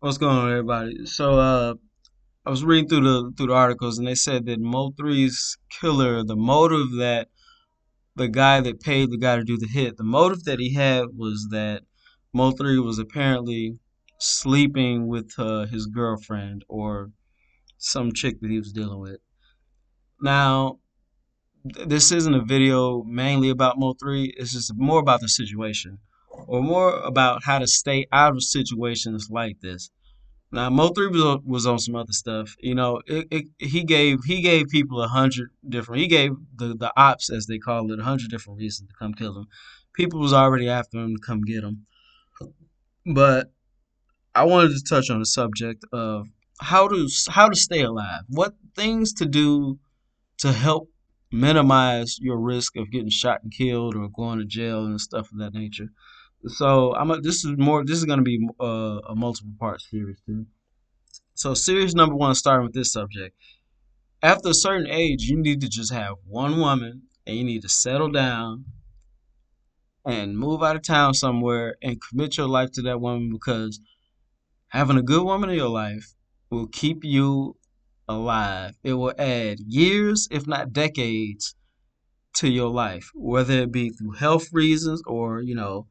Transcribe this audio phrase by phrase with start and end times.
[0.00, 1.04] What's going on, everybody?
[1.06, 1.74] So, uh,
[2.46, 6.24] I was reading through the through the articles, and they said that Mo three's killer,
[6.24, 7.28] the motive that
[8.16, 11.16] the guy that paid the guy to do the hit, the motive that he had
[11.16, 11.84] was that
[12.32, 13.78] Mo three was apparently
[14.18, 17.10] sleeping with uh, his girlfriend or
[17.78, 19.20] some chick that he was dealing with.
[20.22, 20.78] Now,
[21.74, 24.34] th- this isn't a video mainly about Mo three.
[24.36, 25.98] It's just more about the situation,
[26.30, 29.90] or more about how to stay out of situations like this.
[30.52, 32.56] Now Mo three was on, was on some other stuff.
[32.58, 36.02] You know, it, it, he gave he gave people a hundred different.
[36.02, 39.14] He gave the the ops as they call it a hundred different reasons to come
[39.14, 39.46] kill him.
[39.94, 41.86] People was already after him to come get him.
[43.06, 43.52] But
[44.34, 46.26] I wanted to touch on the subject of
[46.60, 48.22] how to how to stay alive.
[48.28, 49.78] What things to do
[50.38, 50.88] to help
[51.32, 55.38] minimize your risk of getting shot and killed or going to jail and stuff of
[55.38, 55.88] that nature.
[56.46, 59.80] So I'm a, this is more this is going to be uh, a multiple part
[59.82, 60.46] series too.
[61.34, 63.36] So series number one, starting with this subject.
[64.22, 67.68] After a certain age, you need to just have one woman, and you need to
[67.68, 68.64] settle down
[70.04, 73.80] and move out of town somewhere and commit your life to that woman because
[74.68, 76.14] having a good woman in your life
[76.50, 77.56] will keep you
[78.08, 78.74] alive.
[78.82, 81.54] It will add years, if not decades,
[82.36, 85.86] to your life, whether it be through health reasons or you know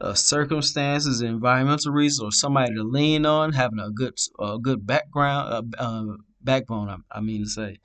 [0.00, 5.74] uh, circumstances, environmental reasons, or somebody to lean on, having a good a good background,
[5.78, 6.88] uh, uh, backbone.
[6.88, 7.78] I, I mean to say,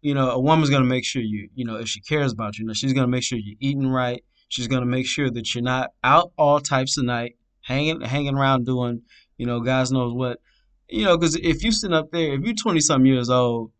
[0.00, 2.62] you know, a woman's gonna make sure you, you know, if she cares about you,
[2.62, 4.22] you know, she's gonna make sure you're eating right.
[4.48, 8.66] She's gonna make sure that you're not out all types of night, hanging hanging around
[8.66, 9.02] doing,
[9.38, 10.38] you know, guys knows what,
[10.88, 13.72] you know, because if you sit up there, if you're 20 some years old,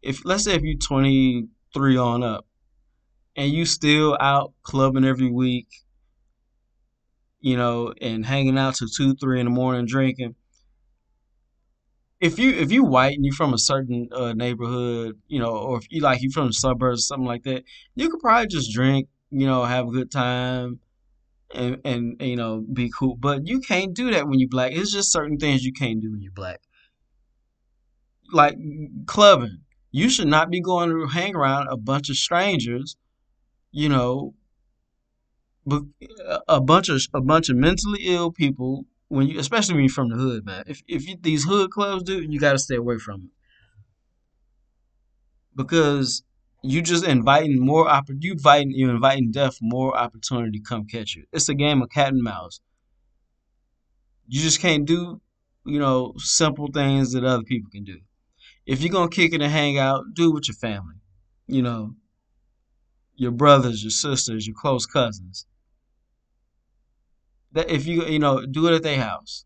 [0.00, 2.46] if let's say if you're 23 on up,
[3.36, 5.66] and you still out clubbing every week,
[7.44, 10.34] you know, and hanging out till two, three in the morning drinking.
[12.18, 15.76] If you if you white and you from a certain uh, neighborhood, you know, or
[15.76, 17.64] if you like you from the suburbs or something like that,
[17.96, 20.80] you could probably just drink, you know, have a good time
[21.54, 23.14] and and you know be cool.
[23.14, 24.72] But you can't do that when you're black.
[24.72, 26.62] It's just certain things you can't do when you're black.
[28.32, 28.56] Like
[29.04, 29.58] clubbing.
[29.90, 32.96] You should not be going to hang around a bunch of strangers,
[33.70, 34.32] you know,
[36.48, 40.08] a bunch of a bunch of mentally ill people when you especially when you're from
[40.10, 40.64] the hood, man.
[40.66, 43.30] If if you, these hood clubs do, you got to stay away from it
[45.54, 46.22] because
[46.62, 51.14] you just inviting more oppor- you inviting you inviting death more opportunity to come catch
[51.14, 51.24] you.
[51.32, 52.60] It's a game of cat and mouse.
[54.26, 55.20] You just can't do
[55.64, 58.00] you know simple things that other people can do.
[58.66, 60.96] If you're gonna kick it and hang out, do it with your family.
[61.46, 61.94] You know,
[63.16, 65.46] your brothers, your sisters, your close cousins.
[67.54, 69.44] That if you you know do it at their house.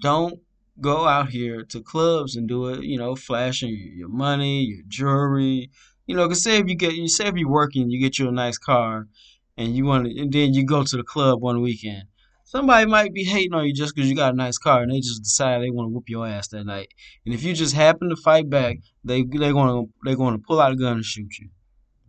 [0.00, 0.40] Don't
[0.80, 2.82] go out here to clubs and do it.
[2.84, 5.70] You know, flashing your money, your jewelry.
[6.06, 8.28] You know, cause say if you get you say if you're working, you get you
[8.28, 9.08] a nice car,
[9.56, 12.04] and you want to, and then you go to the club one weekend.
[12.44, 15.00] Somebody might be hating on you just because you got a nice car, and they
[15.00, 16.88] just decide they want to whoop your ass that night.
[17.24, 20.72] And if you just happen to fight back, they they gonna they gonna pull out
[20.72, 21.48] a gun and shoot you.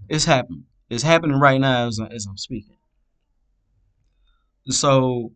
[0.09, 0.65] It's happening.
[0.89, 2.75] It's happening right now as, as I'm speaking.
[4.69, 5.31] So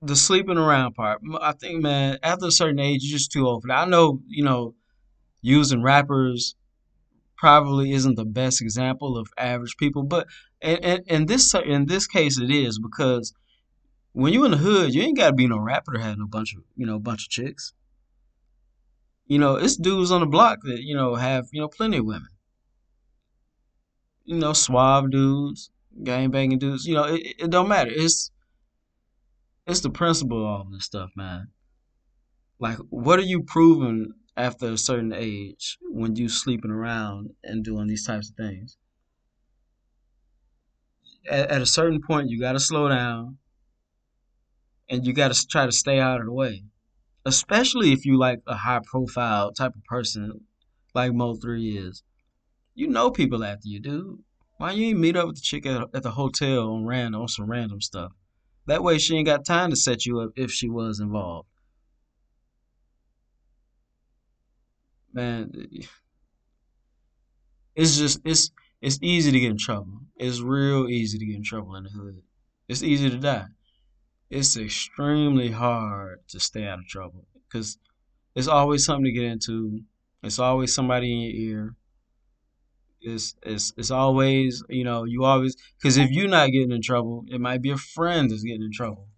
[0.00, 3.62] the sleeping around part, I think, man, after a certain age, you're just too old
[3.62, 3.78] for that.
[3.78, 4.74] I know, you know,
[5.40, 6.54] using rappers
[7.36, 10.26] probably isn't the best example of average people, but
[10.60, 13.34] in, in, this in this case, it is because
[14.12, 16.54] when you're in the hood, you ain't got to be no rapper have no bunch
[16.54, 17.74] of you know a bunch of chicks.
[19.26, 22.06] You know, it's dudes on the block that you know have you know plenty of
[22.06, 22.28] women.
[24.24, 25.70] You know, suave dudes,
[26.02, 26.86] gang banging dudes.
[26.86, 27.90] You know, it, it don't matter.
[27.94, 28.30] It's
[29.66, 31.48] it's the principle of all this stuff, man.
[32.58, 37.86] Like, what are you proving after a certain age when you sleeping around and doing
[37.86, 38.76] these types of things?
[41.28, 43.38] At, at a certain point, you got to slow down
[44.88, 46.64] and you got to try to stay out of the way.
[47.24, 50.42] Especially if you like a high profile type of person
[50.94, 52.02] like Mo three is.
[52.74, 54.18] You know people after you, dude.
[54.56, 57.28] Why you ain't meet up with the chick at, at the hotel on random on
[57.28, 58.12] some random stuff?
[58.66, 61.48] That way she ain't got time to set you up if she was involved.
[65.12, 65.50] Man,
[67.74, 70.00] it's just it's it's easy to get in trouble.
[70.16, 72.22] It's real easy to get in trouble in the hood.
[72.68, 73.46] It's easy to die.
[74.30, 77.78] It's extremely hard to stay out of trouble because
[78.34, 79.80] it's always something to get into.
[80.22, 81.76] It's always somebody in your ear.
[83.04, 87.24] It's it's it's always you know you always because if you're not getting in trouble,
[87.28, 89.08] it might be a friend that's getting in trouble.